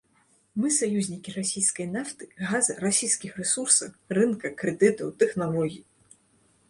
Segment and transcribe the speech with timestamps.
[0.61, 3.89] Мы саюзнікі расійскай нафты, газа, расійскіх рэсурсаў,
[4.19, 5.81] рынка, крэдытаў, тэхналогій.